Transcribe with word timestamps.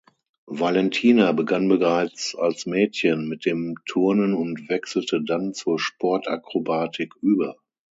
Walentina 0.47 1.31
begann 1.31 1.67
bereits 1.67 2.33
als 2.33 2.65
Mädchen 2.65 3.27
mit 3.27 3.45
dem 3.45 3.75
Turnen 3.85 4.33
und 4.33 4.67
wechselte 4.67 5.21
dann 5.23 5.53
zur 5.53 5.77
Sportakrobatik 5.77 7.13
über. 7.21 7.57